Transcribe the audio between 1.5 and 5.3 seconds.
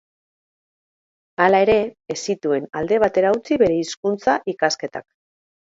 ere, ez zituen alde batera utzi bere hizkuntza-ikasketak.